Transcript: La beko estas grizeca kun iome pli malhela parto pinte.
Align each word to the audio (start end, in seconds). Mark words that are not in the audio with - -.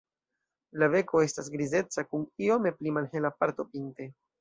La 0.83 0.87
beko 0.95 1.21
estas 1.27 1.53
grizeca 1.57 2.07
kun 2.09 2.27
iome 2.49 2.75
pli 2.81 2.97
malhela 2.99 3.37
parto 3.41 3.71
pinte. 3.73 4.15